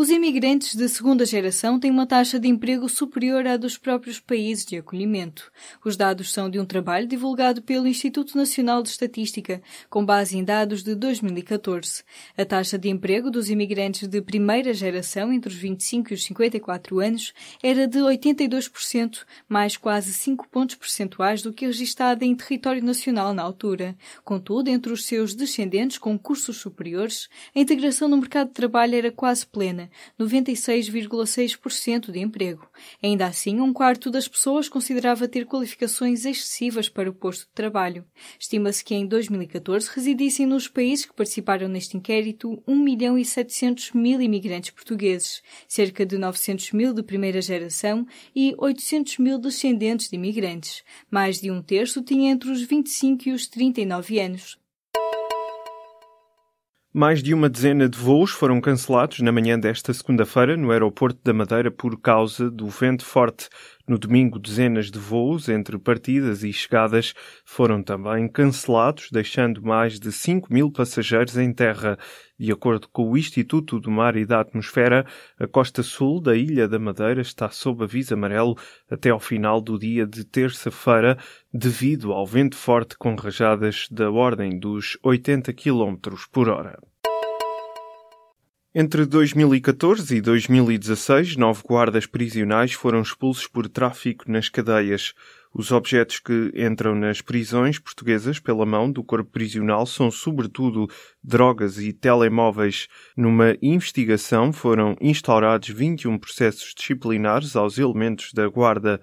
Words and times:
Os 0.00 0.10
imigrantes 0.10 0.76
de 0.76 0.88
segunda 0.88 1.26
geração 1.26 1.76
têm 1.76 1.90
uma 1.90 2.06
taxa 2.06 2.38
de 2.38 2.46
emprego 2.46 2.88
superior 2.88 3.44
à 3.48 3.56
dos 3.56 3.76
próprios 3.76 4.20
países 4.20 4.64
de 4.64 4.76
acolhimento. 4.76 5.50
Os 5.84 5.96
dados 5.96 6.32
são 6.32 6.48
de 6.48 6.60
um 6.60 6.64
trabalho 6.64 7.08
divulgado 7.08 7.60
pelo 7.60 7.88
Instituto 7.88 8.38
Nacional 8.38 8.80
de 8.80 8.90
Estatística, 8.90 9.60
com 9.90 10.06
base 10.06 10.38
em 10.38 10.44
dados 10.44 10.84
de 10.84 10.94
2014. 10.94 12.04
A 12.36 12.44
taxa 12.44 12.78
de 12.78 12.88
emprego 12.88 13.28
dos 13.28 13.50
imigrantes 13.50 14.06
de 14.06 14.22
primeira 14.22 14.72
geração, 14.72 15.32
entre 15.32 15.52
os 15.52 15.58
25 15.58 16.12
e 16.12 16.14
os 16.14 16.22
54 16.22 17.00
anos, 17.00 17.34
era 17.60 17.88
de 17.88 17.98
82%, 17.98 19.24
mais 19.48 19.76
quase 19.76 20.14
5 20.14 20.48
pontos 20.48 20.76
percentuais 20.76 21.42
do 21.42 21.52
que 21.52 21.66
registada 21.66 22.24
em 22.24 22.36
território 22.36 22.84
nacional 22.84 23.34
na 23.34 23.42
altura. 23.42 23.96
Contudo, 24.24 24.68
entre 24.68 24.92
os 24.92 25.06
seus 25.06 25.34
descendentes 25.34 25.98
com 25.98 26.16
cursos 26.16 26.58
superiores, 26.58 27.28
a 27.52 27.58
integração 27.58 28.06
no 28.06 28.16
mercado 28.16 28.46
de 28.46 28.54
trabalho 28.54 28.94
era 28.94 29.10
quase 29.10 29.44
plena 29.44 29.87
96,6% 30.18 32.10
de 32.10 32.18
emprego. 32.18 32.68
Ainda 33.02 33.26
assim, 33.26 33.60
um 33.60 33.72
quarto 33.72 34.10
das 34.10 34.28
pessoas 34.28 34.68
considerava 34.68 35.28
ter 35.28 35.46
qualificações 35.46 36.24
excessivas 36.24 36.88
para 36.88 37.10
o 37.10 37.14
posto 37.14 37.46
de 37.46 37.52
trabalho. 37.54 38.04
Estima-se 38.38 38.84
que 38.84 38.94
em 38.94 39.06
2014 39.06 39.90
residissem 39.94 40.46
nos 40.46 40.68
países 40.68 41.04
que 41.04 41.14
participaram 41.14 41.68
neste 41.68 41.96
inquérito 41.96 42.62
1 42.66 42.76
milhão 42.76 43.18
e 43.18 43.24
700 43.24 43.92
mil 43.92 44.20
imigrantes 44.20 44.70
portugueses, 44.70 45.42
cerca 45.66 46.04
de 46.04 46.18
900 46.18 46.72
mil 46.72 46.92
de 46.92 47.02
primeira 47.02 47.40
geração 47.40 48.06
e 48.34 48.54
800 48.58 49.18
mil 49.18 49.38
descendentes 49.38 50.08
de 50.08 50.16
imigrantes. 50.16 50.82
Mais 51.10 51.40
de 51.40 51.50
um 51.50 51.62
terço 51.62 52.02
tinha 52.02 52.30
entre 52.30 52.50
os 52.50 52.62
25 52.62 53.28
e 53.28 53.32
os 53.32 53.46
39 53.46 54.20
anos. 54.20 54.58
Mais 56.98 57.22
de 57.22 57.32
uma 57.32 57.48
dezena 57.48 57.88
de 57.88 57.96
voos 57.96 58.32
foram 58.32 58.60
cancelados 58.60 59.20
na 59.20 59.30
manhã 59.30 59.56
desta 59.56 59.94
segunda-feira 59.94 60.56
no 60.56 60.72
aeroporto 60.72 61.20
da 61.22 61.32
Madeira 61.32 61.70
por 61.70 61.96
causa 62.00 62.50
do 62.50 62.66
vento 62.66 63.04
forte. 63.04 63.48
No 63.86 63.96
domingo, 63.96 64.36
dezenas 64.36 64.90
de 64.90 64.98
voos 64.98 65.48
entre 65.48 65.78
partidas 65.78 66.42
e 66.42 66.52
chegadas 66.52 67.14
foram 67.44 67.84
também 67.84 68.26
cancelados, 68.26 69.10
deixando 69.12 69.62
mais 69.62 70.00
de 70.00 70.10
5 70.10 70.52
mil 70.52 70.72
passageiros 70.72 71.38
em 71.38 71.52
terra. 71.52 71.96
De 72.38 72.52
acordo 72.52 72.88
com 72.92 73.10
o 73.10 73.18
Instituto 73.18 73.80
do 73.80 73.90
Mar 73.90 74.14
e 74.14 74.24
da 74.24 74.40
Atmosfera, 74.40 75.04
a 75.38 75.46
costa 75.48 75.82
sul 75.82 76.20
da 76.20 76.36
Ilha 76.36 76.68
da 76.68 76.78
Madeira 76.78 77.20
está 77.20 77.50
sob 77.50 77.82
aviso 77.82 78.14
amarelo 78.14 78.56
até 78.88 79.10
ao 79.10 79.18
final 79.18 79.60
do 79.60 79.76
dia 79.76 80.06
de 80.06 80.24
terça-feira, 80.24 81.18
devido 81.52 82.12
ao 82.12 82.24
vento 82.24 82.56
forte 82.56 82.96
com 82.96 83.16
rajadas 83.16 83.88
da 83.90 84.08
ordem 84.08 84.56
dos 84.56 84.96
80 85.02 85.52
km 85.52 85.96
por 86.30 86.48
hora. 86.48 86.78
Entre 88.80 89.04
2014 89.04 90.14
e 90.14 90.20
2016, 90.20 91.34
nove 91.34 91.64
guardas 91.64 92.06
prisionais 92.06 92.74
foram 92.74 93.02
expulsos 93.02 93.48
por 93.48 93.68
tráfico 93.68 94.30
nas 94.30 94.48
cadeias. 94.48 95.14
Os 95.52 95.72
objetos 95.72 96.20
que 96.20 96.52
entram 96.54 96.94
nas 96.94 97.20
prisões 97.20 97.80
portuguesas 97.80 98.38
pela 98.38 98.64
mão 98.64 98.88
do 98.88 99.02
corpo 99.02 99.32
prisional 99.32 99.84
são, 99.84 100.12
sobretudo, 100.12 100.86
drogas 101.20 101.78
e 101.78 101.92
telemóveis. 101.92 102.86
Numa 103.16 103.56
investigação 103.60 104.52
foram 104.52 104.96
instaurados 105.00 105.70
21 105.70 106.16
processos 106.16 106.72
disciplinares 106.72 107.56
aos 107.56 107.78
elementos 107.78 108.32
da 108.32 108.46
guarda. 108.46 109.00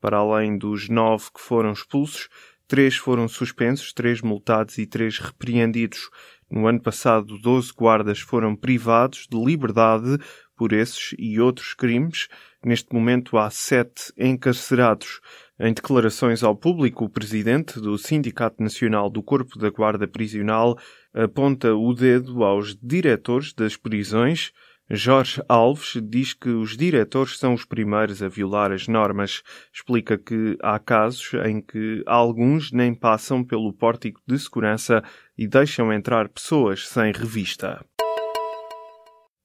Para 0.00 0.16
além 0.16 0.56
dos 0.56 0.88
nove 0.88 1.26
que 1.34 1.40
foram 1.42 1.74
expulsos, 1.74 2.30
três 2.66 2.96
foram 2.96 3.28
suspensos, 3.28 3.92
três 3.92 4.22
multados 4.22 4.78
e 4.78 4.86
três 4.86 5.18
repreendidos. 5.18 6.08
No 6.50 6.66
ano 6.66 6.80
passado, 6.80 7.38
12 7.38 7.72
guardas 7.76 8.20
foram 8.20 8.56
privados 8.56 9.26
de 9.30 9.36
liberdade 9.36 10.18
por 10.56 10.72
esses 10.72 11.14
e 11.18 11.38
outros 11.38 11.74
crimes. 11.74 12.28
Neste 12.64 12.92
momento, 12.92 13.36
há 13.36 13.50
sete 13.50 14.12
encarcerados. 14.16 15.20
Em 15.60 15.72
declarações 15.72 16.42
ao 16.42 16.56
público, 16.56 17.04
o 17.04 17.10
presidente 17.10 17.80
do 17.80 17.98
Sindicato 17.98 18.62
Nacional 18.62 19.10
do 19.10 19.22
Corpo 19.22 19.58
da 19.58 19.70
Guarda 19.70 20.08
Prisional 20.08 20.78
aponta 21.12 21.74
o 21.74 21.92
dedo 21.92 22.42
aos 22.42 22.76
diretores 22.76 23.52
das 23.52 23.76
prisões. 23.76 24.52
Jorge 24.90 25.42
Alves 25.46 26.00
diz 26.02 26.32
que 26.32 26.48
os 26.48 26.74
diretores 26.74 27.38
são 27.38 27.52
os 27.52 27.64
primeiros 27.64 28.22
a 28.22 28.28
violar 28.28 28.72
as 28.72 28.88
normas. 28.88 29.42
Explica 29.72 30.16
que 30.16 30.56
há 30.62 30.78
casos 30.78 31.32
em 31.44 31.60
que 31.60 32.02
alguns 32.06 32.72
nem 32.72 32.94
passam 32.94 33.44
pelo 33.44 33.72
pórtico 33.72 34.22
de 34.26 34.38
segurança 34.38 35.04
e 35.38 35.46
deixam 35.46 35.92
entrar 35.92 36.28
pessoas 36.28 36.88
sem 36.88 37.12
revista. 37.12 37.80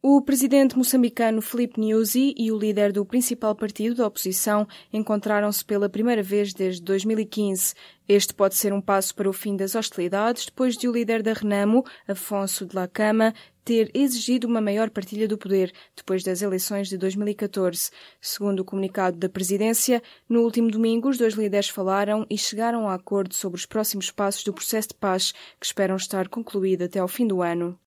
O 0.05 0.21
presidente 0.21 0.77
moçambicano 0.77 1.41
Filipe 1.41 1.79
Nyusi 1.79 2.35
e 2.37 2.51
o 2.51 2.57
líder 2.59 2.91
do 2.91 3.05
principal 3.05 3.55
partido 3.55 3.95
da 3.95 4.05
oposição 4.05 4.67
encontraram-se 4.91 5.63
pela 5.63 5.87
primeira 5.87 6.21
vez 6.21 6.53
desde 6.53 6.81
2015. 6.81 7.73
Este 8.05 8.33
pode 8.33 8.55
ser 8.55 8.73
um 8.73 8.81
passo 8.81 9.15
para 9.15 9.29
o 9.29 9.31
fim 9.31 9.55
das 9.55 9.75
hostilidades, 9.75 10.47
depois 10.47 10.75
de 10.75 10.89
o 10.89 10.91
líder 10.91 11.23
da 11.23 11.31
Renamo, 11.31 11.85
Afonso 12.05 12.65
de 12.65 12.75
la 12.75 12.85
Cama, 12.85 13.33
ter 13.63 13.89
exigido 13.93 14.47
uma 14.47 14.61
maior 14.61 14.89
partilha 14.89 15.27
do 15.27 15.37
poder 15.37 15.71
depois 15.95 16.23
das 16.23 16.41
eleições 16.41 16.87
de 16.89 16.97
2014. 16.97 17.91
Segundo 18.21 18.59
o 18.59 18.65
comunicado 18.65 19.17
da 19.17 19.29
presidência, 19.29 20.01
no 20.27 20.41
último 20.41 20.69
domingo 20.69 21.09
os 21.09 21.17
dois 21.17 21.33
líderes 21.33 21.69
falaram 21.69 22.25
e 22.29 22.37
chegaram 22.37 22.87
a 22.87 22.93
acordo 22.93 23.33
sobre 23.33 23.57
os 23.59 23.65
próximos 23.65 24.11
passos 24.11 24.43
do 24.43 24.53
processo 24.53 24.89
de 24.89 24.95
paz, 24.95 25.33
que 25.59 25.65
esperam 25.65 25.95
estar 25.95 26.27
concluído 26.27 26.83
até 26.83 26.99
ao 26.99 27.07
fim 27.07 27.27
do 27.27 27.41
ano. 27.41 27.77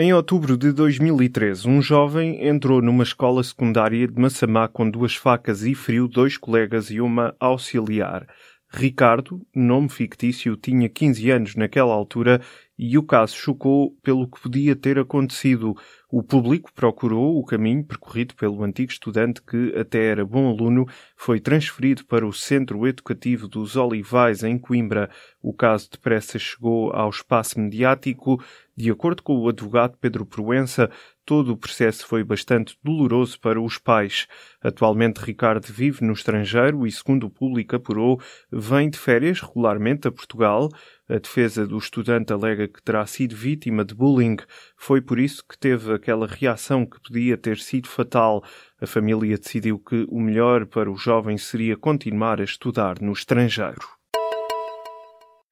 Em 0.00 0.12
outubro 0.12 0.56
de 0.56 0.70
2013, 0.70 1.68
um 1.68 1.82
jovem 1.82 2.46
entrou 2.46 2.80
numa 2.80 3.02
escola 3.02 3.42
secundária 3.42 4.06
de 4.06 4.16
Massamá 4.16 4.68
com 4.68 4.88
duas 4.88 5.16
facas 5.16 5.64
e 5.64 5.74
feriu 5.74 6.06
dois 6.06 6.36
colegas 6.36 6.88
e 6.88 7.00
uma 7.00 7.34
auxiliar. 7.40 8.24
Ricardo, 8.70 9.40
nome 9.52 9.88
fictício, 9.88 10.56
tinha 10.56 10.88
15 10.88 11.30
anos 11.30 11.56
naquela 11.56 11.92
altura 11.92 12.40
e 12.78 12.96
o 12.96 13.02
caso 13.02 13.34
chocou 13.34 13.90
pelo 14.02 14.30
que 14.30 14.40
podia 14.40 14.76
ter 14.76 14.98
acontecido. 14.98 15.74
O 16.10 16.22
público 16.22 16.72
procurou 16.72 17.38
o 17.38 17.44
caminho 17.44 17.84
percorrido 17.84 18.34
pelo 18.34 18.62
antigo 18.62 18.92
estudante 18.92 19.42
que 19.42 19.74
até 19.76 20.06
era 20.06 20.24
bom 20.24 20.48
aluno, 20.48 20.86
foi 21.16 21.40
transferido 21.40 22.04
para 22.06 22.26
o 22.26 22.32
Centro 22.32 22.86
Educativo 22.86 23.48
dos 23.48 23.76
Olivais 23.76 24.44
em 24.44 24.56
Coimbra. 24.56 25.10
O 25.42 25.52
caso 25.52 25.90
depressa 25.90 26.38
chegou 26.38 26.92
ao 26.92 27.10
espaço 27.10 27.60
mediático. 27.60 28.42
De 28.78 28.92
acordo 28.92 29.24
com 29.24 29.36
o 29.36 29.48
advogado 29.48 29.98
Pedro 30.00 30.24
Proença, 30.24 30.88
todo 31.26 31.52
o 31.52 31.56
processo 31.56 32.06
foi 32.06 32.22
bastante 32.22 32.78
doloroso 32.80 33.36
para 33.40 33.60
os 33.60 33.76
pais. 33.76 34.28
Atualmente 34.62 35.18
Ricardo 35.18 35.66
vive 35.66 36.04
no 36.04 36.12
estrangeiro 36.12 36.86
e, 36.86 36.92
segundo 36.92 37.26
o 37.26 37.30
público 37.30 37.74
apurou, 37.74 38.20
vem 38.52 38.88
de 38.88 38.96
férias 38.96 39.40
regularmente 39.40 40.06
a 40.06 40.12
Portugal. 40.12 40.68
A 41.08 41.18
defesa 41.18 41.66
do 41.66 41.76
estudante 41.76 42.32
alega 42.32 42.68
que 42.68 42.80
terá 42.80 43.04
sido 43.04 43.34
vítima 43.34 43.84
de 43.84 43.96
bullying. 43.96 44.36
Foi 44.76 45.00
por 45.00 45.18
isso 45.18 45.42
que 45.44 45.58
teve 45.58 45.92
aquela 45.92 46.28
reação 46.28 46.86
que 46.86 47.00
podia 47.00 47.36
ter 47.36 47.58
sido 47.58 47.88
fatal. 47.88 48.44
A 48.80 48.86
família 48.86 49.36
decidiu 49.36 49.80
que 49.80 50.06
o 50.08 50.20
melhor 50.20 50.66
para 50.66 50.88
o 50.88 50.96
jovem 50.96 51.36
seria 51.36 51.76
continuar 51.76 52.40
a 52.40 52.44
estudar 52.44 53.00
no 53.00 53.12
estrangeiro. 53.12 53.97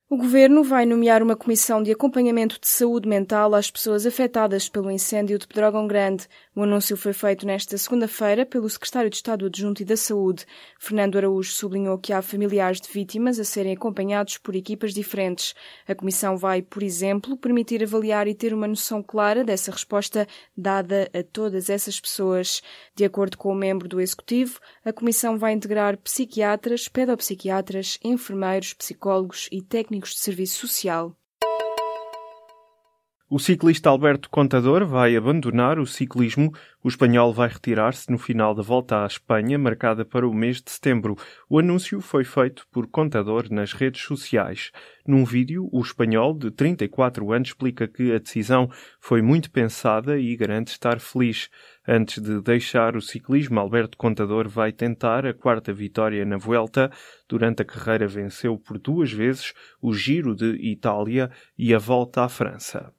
O 0.08 0.17
Governo 0.17 0.62
vai 0.62 0.87
nomear 0.87 1.20
uma 1.20 1.35
comissão 1.35 1.82
de 1.82 1.91
acompanhamento 1.91 2.61
de 2.61 2.69
saúde 2.69 3.08
mental 3.08 3.53
às 3.56 3.73
pessoas 3.73 4.06
afetadas 4.06 4.69
pelo 4.69 4.88
incêndio 4.88 5.37
de 5.37 5.49
Pedrógão 5.49 5.88
Grande. 5.88 6.29
O 6.55 6.62
anúncio 6.62 6.97
foi 6.97 7.12
feito 7.12 7.44
nesta 7.44 7.76
segunda-feira 7.76 8.47
pelo 8.47 8.70
Secretário 8.70 9.11
de 9.11 9.17
Estado 9.17 9.47
Adjunto 9.47 9.82
e 9.82 9.85
da 9.85 9.97
Saúde. 9.97 10.47
Fernando 10.79 11.17
Araújo 11.17 11.50
sublinhou 11.50 11.99
que 11.99 12.12
há 12.12 12.23
familiares 12.23 12.81
de 12.81 12.88
vítimas 12.88 13.41
a 13.41 13.44
serem 13.44 13.73
acompanhados 13.73 14.38
por 14.38 14.55
equipas 14.55 14.94
diferentes. 14.94 15.56
A 15.88 15.94
comissão 15.94 16.37
vai, 16.37 16.62
por 16.62 16.85
exemplo, 16.85 17.37
permitir 17.37 17.82
avaliar 17.82 18.29
e 18.29 18.35
ter 18.35 18.55
uma 18.55 18.69
noção 18.69 19.02
clara 19.02 19.43
dessa 19.43 19.73
resposta 19.73 20.25
dada 20.56 21.11
a 21.12 21.25
todas 21.25 21.69
essas 21.69 21.99
pessoas. 21.99 22.62
De 22.94 23.05
acordo 23.05 23.37
com 23.37 23.50
o 23.50 23.56
membro 23.56 23.88
do 23.88 24.00
Executivo, 24.00 24.61
a 24.85 24.93
comissão 24.93 25.37
vai 25.37 25.52
integrar 25.52 25.97
psiquiatras, 25.97 26.87
pedopsiquiatras, 26.87 27.99
enfermeiros, 28.05 28.73
psicólogos 28.73 29.49
e 29.50 29.61
técnicos 29.61 29.95
técnicos 29.96 30.14
de 30.14 30.19
serviço 30.20 30.66
social. 30.66 31.16
O 33.28 33.40
ciclista 33.40 33.90
Alberto 33.90 34.31
Contador 34.31 34.87
vai 34.87 35.17
abandonar 35.17 35.81
o 35.81 35.87
ciclismo. 35.87 36.55
O 36.81 36.87
espanhol 36.87 37.32
vai 37.32 37.49
retirar-se 37.49 38.08
no 38.08 38.19
final 38.19 38.55
da 38.55 38.62
volta 38.62 39.02
à 39.02 39.06
Espanha, 39.06 39.58
marcada 39.58 40.05
para 40.05 40.28
o 40.28 40.32
mês 40.32 40.62
de 40.62 40.70
setembro. 40.70 41.17
O 41.49 41.58
anúncio 41.58 42.00
foi 42.00 42.23
feito 42.23 42.64
por 42.70 42.87
Contador 42.87 43.49
nas 43.50 43.73
redes 43.73 44.02
sociais. 44.02 44.70
Num 45.05 45.25
vídeo, 45.25 45.69
o 45.73 45.81
espanhol, 45.81 46.34
de 46.38 46.52
34 46.52 47.32
anos, 47.32 47.49
explica 47.49 47.88
que 47.88 48.12
a 48.12 48.19
decisão 48.19 48.70
foi 49.00 49.20
muito 49.20 49.50
pensada 49.50 50.17
e 50.17 50.37
garante 50.37 50.70
estar 50.70 51.00
feliz. 51.00 51.50
Antes 51.84 52.23
de 52.23 52.40
deixar 52.40 52.94
o 52.94 53.02
ciclismo, 53.02 53.58
Alberto 53.58 53.99
Contador 53.99 54.49
vai 54.49 54.70
tentar 54.70 55.26
a 55.26 55.34
quarta 55.34 55.73
vitória 55.73 56.25
na 56.25 56.37
Vuelta. 56.37 56.93
Durante 57.28 57.62
a 57.62 57.64
carreira 57.64 58.06
venceu 58.06 58.56
por 58.56 58.78
duas 58.78 59.11
vezes 59.11 59.52
o 59.82 59.93
Giro 59.93 60.32
de 60.32 60.55
Itália 60.70 61.28
e 61.58 61.75
a 61.75 61.78
Volta 61.81 62.23
à 62.23 62.28
França. 62.28 62.94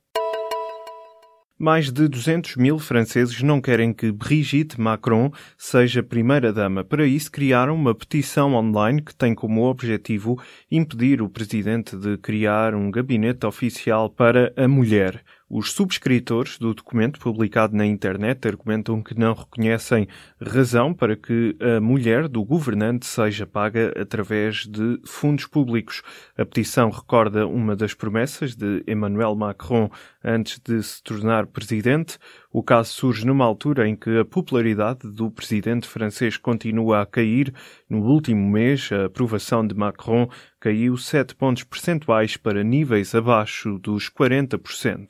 Mais 1.59 1.91
de 1.91 2.07
200 2.07 2.55
mil 2.55 2.77
franceses 2.77 3.41
não 3.41 3.59
querem 3.59 3.91
que 3.91 4.11
Brigitte 4.11 4.79
Macron 4.79 5.31
seja 5.57 6.03
primeira-dama. 6.03 6.83
Para 6.83 7.07
isso, 7.07 7.31
criaram 7.31 7.73
uma 7.73 7.95
petição 7.95 8.53
online 8.53 9.01
que 9.01 9.15
tem 9.15 9.33
como 9.33 9.63
objetivo 9.63 10.39
impedir 10.69 11.19
o 11.19 11.27
presidente 11.27 11.97
de 11.97 12.15
criar 12.17 12.75
um 12.75 12.91
gabinete 12.91 13.43
oficial 13.47 14.07
para 14.07 14.53
a 14.55 14.67
mulher. 14.67 15.23
Os 15.49 15.71
subscritores 15.71 16.57
do 16.57 16.73
documento 16.73 17.21
publicado 17.21 17.73
na 17.73 17.85
internet 17.85 18.45
argumentam 18.45 19.01
que 19.01 19.17
não 19.17 19.33
reconhecem 19.33 20.05
razão 20.41 20.93
para 20.93 21.15
que 21.15 21.55
a 21.61 21.79
mulher 21.79 22.27
do 22.27 22.43
governante 22.43 23.05
seja 23.05 23.47
paga 23.47 23.93
através 23.97 24.67
de 24.67 24.99
fundos 25.05 25.45
públicos. 25.45 26.03
A 26.37 26.45
petição 26.45 26.89
recorda 26.89 27.47
uma 27.47 27.77
das 27.77 27.93
promessas 27.93 28.57
de 28.57 28.83
Emmanuel 28.85 29.35
Macron 29.35 29.89
antes 30.21 30.59
de 30.59 30.83
se 30.83 31.01
tornar 31.01 31.47
presidente. 31.47 32.17
O 32.51 32.63
caso 32.63 32.93
surge 32.93 33.25
numa 33.25 33.45
altura 33.45 33.87
em 33.87 33.95
que 33.95 34.19
a 34.19 34.25
popularidade 34.25 35.11
do 35.11 35.29
presidente 35.29 35.87
francês 35.87 36.37
continua 36.37 37.01
a 37.01 37.05
cair. 37.05 37.53
No 37.89 38.03
último 38.03 38.49
mês, 38.49 38.89
a 38.91 39.05
aprovação 39.05 39.65
de 39.65 39.75
Macron 39.75 40.29
caiu 40.59 40.97
7 40.97 41.35
pontos 41.35 41.63
percentuais 41.63 42.37
para 42.37 42.63
níveis 42.63 43.13
abaixo 43.13 43.77
dos 43.79 44.09
40%. 44.09 45.07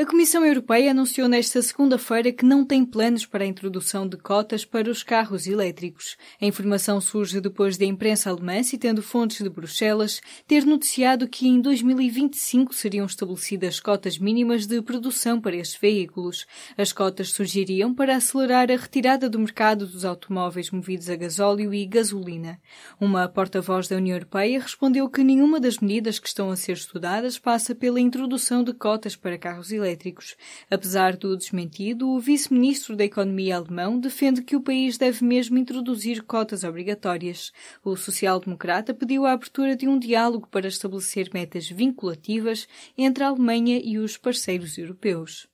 A 0.00 0.06
Comissão 0.06 0.46
Europeia 0.46 0.92
anunciou 0.92 1.26
nesta 1.26 1.60
segunda-feira 1.60 2.30
que 2.30 2.44
não 2.44 2.64
tem 2.64 2.84
planos 2.84 3.26
para 3.26 3.42
a 3.42 3.46
introdução 3.48 4.06
de 4.06 4.16
cotas 4.16 4.64
para 4.64 4.88
os 4.88 5.02
carros 5.02 5.44
elétricos. 5.48 6.16
A 6.40 6.46
informação 6.46 7.00
surge 7.00 7.40
depois 7.40 7.76
da 7.76 7.84
imprensa 7.84 8.30
alemã, 8.30 8.62
citando 8.62 9.02
fontes 9.02 9.42
de 9.42 9.50
Bruxelas, 9.50 10.20
ter 10.46 10.64
noticiado 10.64 11.26
que 11.26 11.48
em 11.48 11.60
2025 11.60 12.72
seriam 12.72 13.06
estabelecidas 13.06 13.80
cotas 13.80 14.18
mínimas 14.18 14.68
de 14.68 14.80
produção 14.80 15.40
para 15.40 15.56
estes 15.56 15.80
veículos. 15.80 16.46
As 16.76 16.92
cotas 16.92 17.32
surgiriam 17.32 17.92
para 17.92 18.14
acelerar 18.14 18.70
a 18.70 18.76
retirada 18.76 19.28
do 19.28 19.40
mercado 19.40 19.84
dos 19.84 20.04
automóveis 20.04 20.70
movidos 20.70 21.10
a 21.10 21.16
gasóleo 21.16 21.74
e 21.74 21.84
gasolina. 21.84 22.60
Uma 23.00 23.26
porta-voz 23.26 23.88
da 23.88 23.96
União 23.96 24.14
Europeia 24.14 24.60
respondeu 24.60 25.10
que 25.10 25.24
nenhuma 25.24 25.58
das 25.58 25.78
medidas 25.78 26.20
que 26.20 26.28
estão 26.28 26.52
a 26.52 26.56
ser 26.56 26.74
estudadas 26.74 27.36
passa 27.36 27.74
pela 27.74 27.98
introdução 27.98 28.62
de 28.62 28.72
cotas 28.72 29.16
para 29.16 29.36
carros 29.36 29.72
elétricos 29.72 29.87
elétricos. 29.88 30.36
Apesar 30.70 31.16
do 31.16 31.36
desmentido, 31.36 32.08
o 32.08 32.20
vice-ministro 32.20 32.94
da 32.94 33.04
Economia 33.04 33.56
alemão 33.56 33.98
defende 33.98 34.42
que 34.42 34.54
o 34.54 34.60
país 34.60 34.98
deve 34.98 35.24
mesmo 35.24 35.58
introduzir 35.58 36.22
cotas 36.22 36.64
obrigatórias. 36.64 37.52
O 37.82 37.96
social-democrata 37.96 38.92
pediu 38.92 39.24
a 39.24 39.32
abertura 39.32 39.74
de 39.74 39.88
um 39.88 39.98
diálogo 39.98 40.46
para 40.48 40.68
estabelecer 40.68 41.30
metas 41.32 41.68
vinculativas 41.68 42.68
entre 42.96 43.24
a 43.24 43.28
Alemanha 43.28 43.80
e 43.82 43.98
os 43.98 44.16
parceiros 44.16 44.76
europeus. 44.76 45.48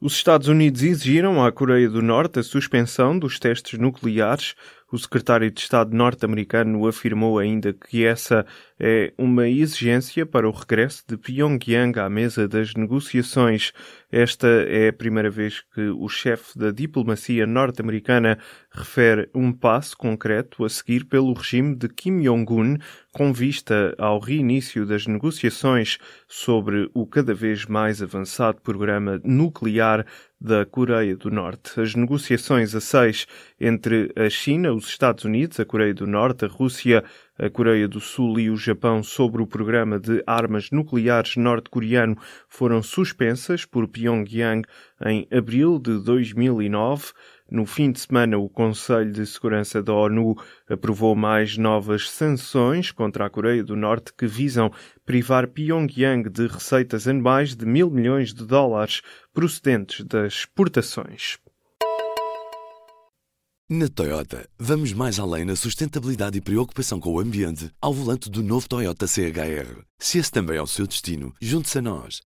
Os 0.00 0.12
Estados 0.12 0.46
Unidos 0.46 0.84
exigiram 0.84 1.44
à 1.44 1.50
Coreia 1.50 1.90
do 1.90 2.00
Norte 2.00 2.38
a 2.38 2.42
suspensão 2.44 3.18
dos 3.18 3.40
testes 3.40 3.76
nucleares 3.80 4.54
o 4.90 4.98
secretário 4.98 5.50
de 5.50 5.60
Estado 5.60 5.94
norte-americano 5.94 6.86
afirmou 6.86 7.38
ainda 7.38 7.72
que 7.74 8.04
essa 8.04 8.46
é 8.80 9.12
uma 9.18 9.46
exigência 9.46 10.24
para 10.24 10.48
o 10.48 10.52
regresso 10.52 11.04
de 11.06 11.16
Pyongyang 11.16 11.98
à 12.00 12.08
mesa 12.08 12.48
das 12.48 12.74
negociações. 12.74 13.72
Esta 14.10 14.46
é 14.46 14.88
a 14.88 14.92
primeira 14.92 15.28
vez 15.28 15.60
que 15.74 15.88
o 15.90 16.08
chefe 16.08 16.58
da 16.58 16.70
diplomacia 16.70 17.46
norte-americana 17.46 18.38
refere 18.70 19.28
um 19.34 19.52
passo 19.52 19.96
concreto 19.96 20.64
a 20.64 20.70
seguir 20.70 21.04
pelo 21.04 21.34
regime 21.34 21.74
de 21.76 21.88
Kim 21.88 22.22
Jong-un 22.22 22.78
com 23.12 23.32
vista 23.32 23.94
ao 23.98 24.18
reinício 24.18 24.86
das 24.86 25.06
negociações 25.06 25.98
sobre 26.26 26.88
o 26.94 27.06
cada 27.06 27.34
vez 27.34 27.66
mais 27.66 28.00
avançado 28.00 28.62
programa 28.62 29.20
nuclear 29.24 30.06
da 30.40 30.64
Coreia 30.64 31.16
do 31.16 31.30
Norte. 31.30 31.80
As 31.80 31.94
negociações 31.94 32.74
a 32.74 32.80
seis 32.80 33.26
entre 33.60 34.12
a 34.14 34.30
China, 34.30 34.72
os 34.72 34.86
Estados 34.86 35.24
Unidos, 35.24 35.58
a 35.58 35.64
Coreia 35.64 35.92
do 35.92 36.06
Norte, 36.06 36.44
a 36.44 36.48
Rússia, 36.48 37.02
a 37.38 37.50
Coreia 37.50 37.88
do 37.88 38.00
Sul 38.00 38.38
e 38.38 38.50
o 38.50 38.56
Japão 38.56 39.02
sobre 39.02 39.42
o 39.42 39.46
programa 39.46 39.98
de 39.98 40.22
armas 40.26 40.70
nucleares 40.70 41.36
norte-coreano 41.36 42.16
foram 42.48 42.82
suspensas 42.82 43.64
por 43.64 43.88
Pyongyang 43.88 44.66
em 45.04 45.26
abril 45.30 45.78
de 45.78 45.98
2009. 45.98 47.12
No 47.50 47.64
fim 47.64 47.90
de 47.90 48.00
semana, 48.00 48.36
o 48.36 48.46
Conselho 48.46 49.10
de 49.10 49.24
Segurança 49.24 49.82
da 49.82 49.94
ONU 49.94 50.36
aprovou 50.68 51.16
mais 51.16 51.56
novas 51.56 52.10
sanções 52.10 52.90
contra 52.90 53.24
a 53.24 53.30
Coreia 53.30 53.64
do 53.64 53.74
Norte 53.74 54.12
que 54.12 54.26
visam 54.26 54.70
privar 55.06 55.48
Pyongyang 55.48 56.28
de 56.28 56.46
receitas 56.46 57.08
anuais 57.08 57.56
de 57.56 57.64
mil 57.64 57.90
milhões 57.90 58.34
de 58.34 58.44
dólares 58.44 59.00
procedentes 59.32 60.04
das 60.04 60.34
exportações. 60.34 61.38
Na 63.70 63.88
Toyota, 63.88 64.48
vamos 64.58 64.92
mais 64.92 65.18
além 65.18 65.44
na 65.44 65.56
sustentabilidade 65.56 66.38
e 66.38 66.42
preocupação 66.42 67.00
com 67.00 67.12
o 67.12 67.20
ambiente 67.20 67.70
ao 67.80 67.92
volante 67.94 68.30
do 68.30 68.42
novo 68.42 68.68
Toyota 68.68 69.06
CHR. 69.06 69.82
Se 69.98 70.18
esse 70.18 70.30
também 70.30 70.56
é 70.56 70.62
o 70.62 70.66
seu 70.66 70.86
destino, 70.86 71.34
junte-se 71.40 71.78
a 71.78 71.82
nós. 71.82 72.27